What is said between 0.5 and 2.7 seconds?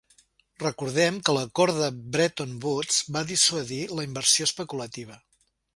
Recordem que l'acord de Bretton